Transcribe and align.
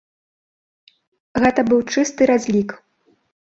Гэта 1.45 1.61
быў 1.69 1.79
чысты 1.91 2.21
разлік. 2.35 2.69